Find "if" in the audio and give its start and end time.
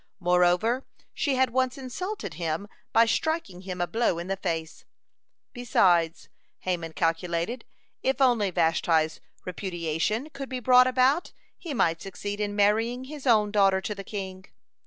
8.01-8.19